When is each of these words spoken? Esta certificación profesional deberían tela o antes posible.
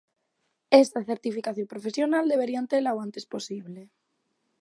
Esta 0.83 1.05
certificación 1.09 1.67
profesional 1.73 2.23
deberían 2.31 2.69
tela 2.71 2.95
o 2.95 2.97
antes 3.05 3.25
posible. 3.33 3.81